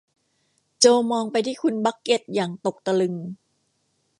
[0.79, 3.15] โจมองไปที่คุณบักเก็ตอย่างตกตะลึง